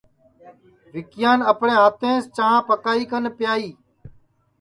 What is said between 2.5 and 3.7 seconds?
پکائی کن پیائی